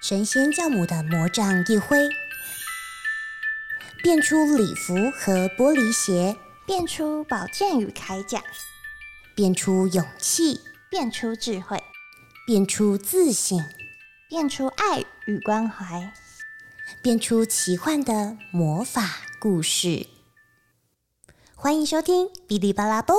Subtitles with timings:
[0.00, 2.08] 神仙教母的魔杖一挥，
[4.00, 8.40] 变出礼服和玻璃鞋，变出宝剑与铠甲，
[9.34, 11.82] 变出勇气，变出智慧，
[12.46, 13.60] 变出自信，
[14.28, 16.12] 变出爱与关怀，
[17.02, 20.06] 变出奇幻的魔法故事。
[21.56, 23.16] 欢迎收听《哔哩吧啦蹦》。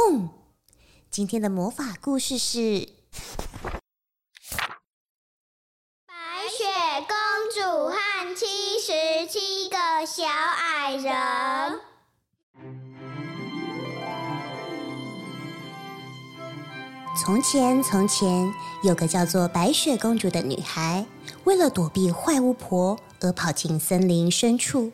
[1.12, 2.88] 今天的魔法故事是。
[17.22, 18.50] 从前，从前
[18.82, 21.06] 有个叫做白雪公主的女孩，
[21.44, 24.94] 为了躲避坏巫婆而跑进森林深处。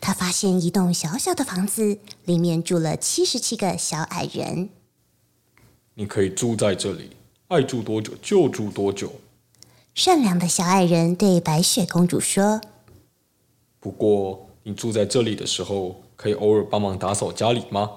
[0.00, 4.70] 她发现一栋小小的房子，里面住了七十七个小矮人。
[5.92, 7.10] 你可以住在这里，
[7.48, 9.12] 爱住多久就住多久。
[9.94, 12.62] 善良的小矮人对白雪公主说
[13.78, 17.88] ：“不过。”你住在这里的时候，可以偶尔帮忙打扫家里吗？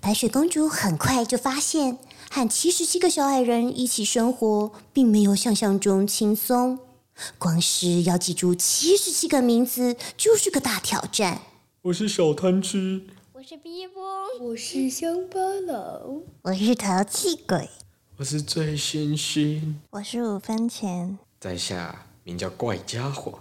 [0.00, 1.98] 白雪公主很快就发现，
[2.30, 6.78] 和七十七个小矮人一起生活，并没有想象中轻松。
[7.38, 11.42] 光是要记住七十七个名字，就是个大挑战。
[11.82, 14.02] 我是小贪吃，我是逼波，
[14.40, 17.68] 我是乡巴佬，我是淘气鬼，
[18.16, 23.40] 我是最星星，我是五分钱，在下名叫怪家伙。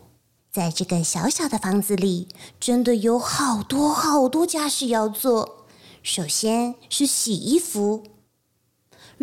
[0.51, 2.27] 在这个小小的房子里，
[2.59, 5.65] 真的有好多好多家事要做。
[6.03, 8.03] 首先是洗衣服，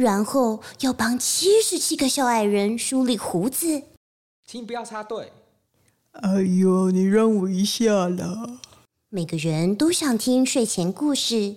[0.01, 3.83] 然后要帮七十七个小矮人梳理胡子。
[4.47, 5.33] 请不要插队。
[6.13, 8.61] 哎呦，你让我一下啦！
[9.09, 11.57] 每个人都想听睡前故事，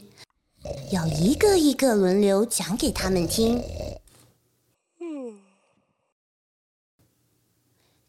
[0.92, 3.62] 要一个一个轮流讲给他们听。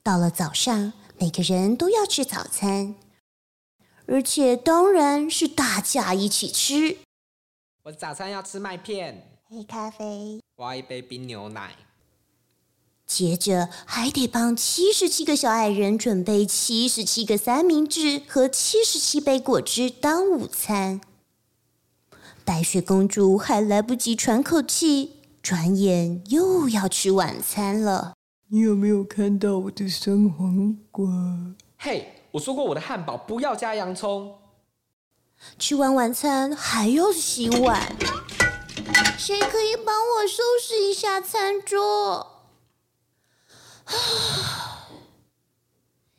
[0.03, 0.95] 到了早上。
[1.19, 2.97] 每个人都要吃早餐，
[4.07, 6.97] 而且当然是大家一起吃。
[7.85, 11.75] 我早餐要吃麦片、黑咖啡，挖一杯冰牛奶。
[13.05, 21.03] 接着还得帮七十七个小矮人准备七十七个三明治和七十七杯果汁当午餐。
[22.47, 28.15] 白雪公主还来不及喘口气，转眼又要吃晚餐了。
[28.49, 31.07] 你有没有看到我的生黄瓜？
[31.77, 34.35] 嘿，我说过我的汉堡不要加洋葱。
[35.59, 37.95] 吃完晚餐还要洗碗，
[39.19, 42.43] 谁可以帮我收拾一下餐桌？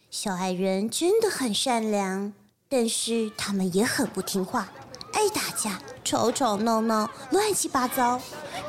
[0.10, 2.34] 小矮人真的很善良，
[2.70, 4.72] 但是他们也很不听话，
[5.12, 8.22] 爱打架，吵吵闹闹，乱七八糟，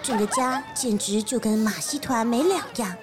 [0.02, 2.96] 整个家简直就跟马戏团没两样。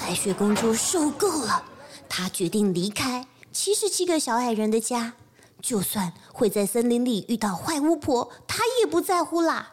[0.00, 1.64] 白雪公主受够了，
[2.08, 5.12] 她决定离开七十七个小矮人的家，
[5.60, 9.71] 就算会在森林里遇到坏巫婆，她也不在乎啦。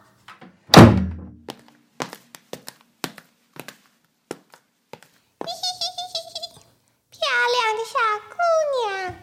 [0.72, 0.82] 漂
[7.54, 7.94] 亮的小
[8.30, 8.36] 姑
[8.88, 9.16] 娘，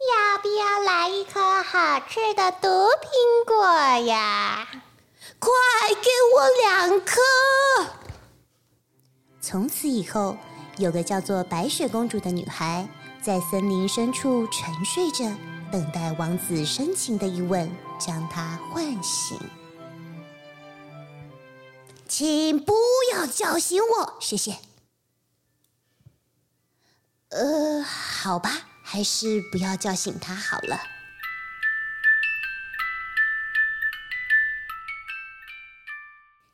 [0.00, 3.64] 要不要来一颗好吃的毒苹果
[4.06, 4.68] 呀？
[5.38, 5.50] 快
[6.02, 7.20] 给我两颗！
[9.40, 10.36] 从此以后，
[10.78, 12.88] 有个叫做白雪公主的女孩，
[13.22, 15.24] 在森林深处沉睡着，
[15.70, 19.38] 等待王子深情的一吻将她唤醒。
[22.18, 22.72] 请不
[23.12, 24.56] 要叫醒我，谢谢。
[27.28, 30.80] 呃，好吧，还是不要叫醒他好了。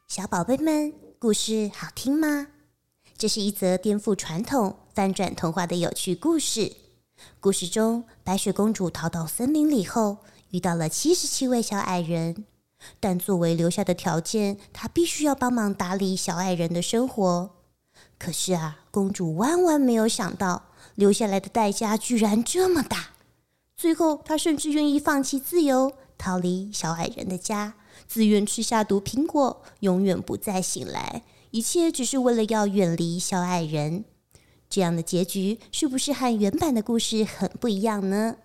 [0.09, 2.49] 小宝贝们，故事好听吗？
[3.17, 6.73] 这是一则颠覆传统、翻转童话的有趣故事。
[7.39, 12.47] 故事中，白雪公主逃到森林里后，遇到了七十七位小矮人，
[13.01, 17.51] 但作为留下的条件，她必须要帮忙打理小矮人的生活。
[18.19, 23.11] 可是啊，公主万万没有想到，留下来的代价居然这么大。
[23.77, 27.75] 最后，她甚至愿意放弃自由，逃离小矮人的家，
[28.07, 31.23] 自愿吃下毒苹果，永远不再醒来。
[31.51, 34.05] 一切只是为了要远离小矮人，
[34.71, 38.37] 这样的结局是不是和原版的故事很不一样呢？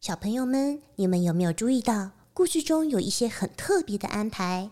[0.00, 4.70] 小朋友们，你们有没有注意到故事中有一些很特别的安排？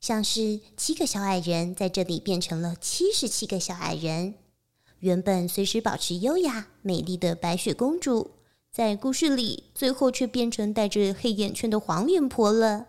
[0.00, 4.32] 像是七个小矮人在这里变成了七十七个小矮人，
[5.00, 8.30] 原本随时保持优雅美丽的白雪公主，
[8.72, 12.86] 在故事里最后却变成戴着黑眼圈的黄脸婆了。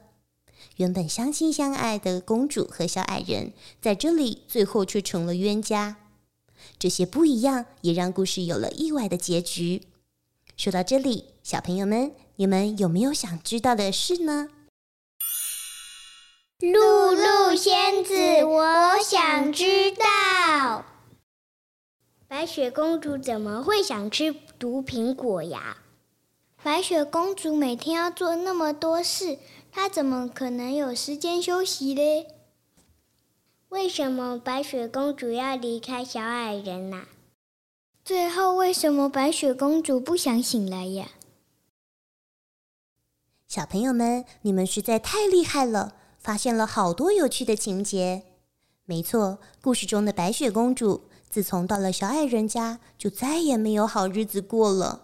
[0.78, 5.98] 原本相亲相爱的公主和小矮人，在这里最后却成了冤家。
[6.80, 9.82] 这些不一样也让故事有了意外的结局。
[10.56, 14.50] 说到这里，小朋友们，你们有没有想知道的事呢？
[16.60, 20.86] 露露仙子，我想知道，
[22.28, 25.78] 白雪公主怎么会想吃毒苹果呀？
[26.64, 29.38] 白雪公主每天要做那么多事，
[29.72, 32.28] 她怎么可能有时间休息嘞？
[33.70, 37.06] 为什么白雪公主要离开小矮人呐、
[38.04, 41.10] 最后，为什么白雪公主不想醒来呀？
[43.54, 48.24] 小朋友们，你们实在太厉害了，发现了好多有趣的情节。
[48.86, 55.04] 没错，故事中的白雪公主自从到了小矮人家，就再也没有好日子过了。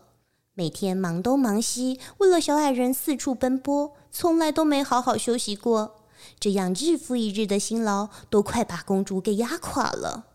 [0.56, 6.08] 每天忙东忙西，为了小矮人四处奔波，从来都没好好休息过。
[6.40, 10.26] 这样日复一日的辛劳，都快把公主给压垮了。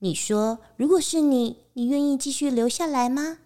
[0.00, 3.38] 你说，如果是你，你愿意继续留下来吗？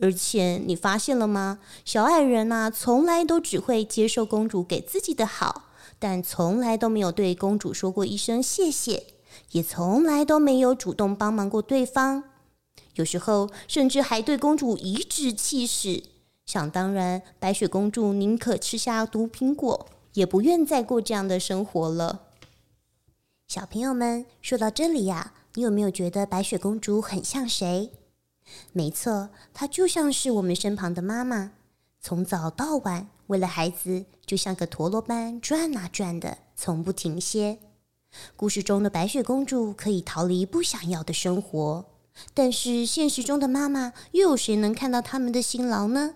[0.00, 1.58] 而且你发现了吗？
[1.84, 5.64] 小矮人呐、从来都只会接受公主给自己的好，
[5.98, 9.04] 但从来都没有对公主说过一声谢谢，
[9.52, 12.24] 也从来都没有主动帮忙过对方。
[12.94, 16.02] 有时候甚至还对公主颐指气使。
[16.46, 22.22] 想当然，白雪公主宁可吃下毒苹果，也不愿再过这样的生活了。
[23.46, 27.90] 小朋友们，说到这里呀、你有没有觉得白雪公主很像谁？
[28.72, 31.52] 没错，她就像是我们身旁的妈妈，
[32.00, 37.58] 从早到晚为了孩子，就像个陀螺般转啊转的，从不停歇。
[38.36, 41.84] 故事中的白雪公主可以逃离不想要的生活，
[42.32, 46.14] 但是现实中的妈妈，又有谁能看到他们的辛劳呢？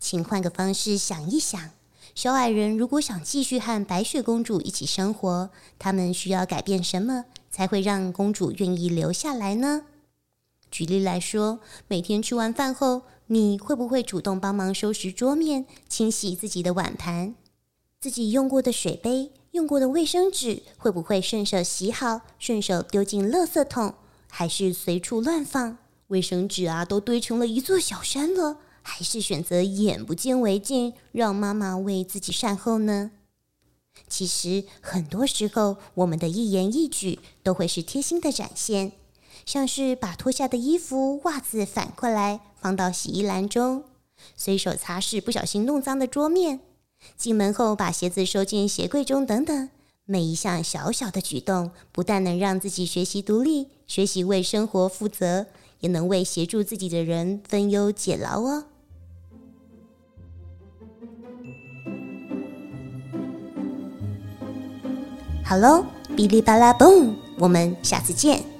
[0.00, 1.70] 请换个方式想一想，
[2.14, 9.82] 小矮人如果想继续和白雪公主一起生活，他们需要改变什么，才会让公主愿意留下来呢？
[10.72, 17.36] 举例来说，每天吃完饭后，你会不会主动帮忙收拾桌面、清洗自己的碗盘？
[18.00, 23.94] 自己用过的水杯、用过的卫生纸，会不会顺手洗好，顺手丢进垃圾桶，
[24.28, 25.78] 还是随处乱放？
[26.08, 33.12] 卫生纸啊，都堆成了一座小山了，还是选择眼不见为净，让妈妈为自己善后呢？
[34.08, 38.92] 其实很多时候，我们的一言一举都会是贴心的展现，
[39.44, 43.84] 像是把脱下的衣服、袜子反过来放到洗衣篮中，
[44.36, 46.60] 随手擦拭不小心弄脏的桌面，
[47.16, 49.68] 进门后把鞋子收进鞋柜中等等。
[50.06, 55.46] 每一项小小的举动，不但能让自己学习独立，学习为生活负责，
[55.80, 58.66] 也能为协助自己的人分忧解劳哦。
[65.44, 65.84] 好喽，
[66.16, 68.53] 哔哩吧啦，boom！，我们下次见。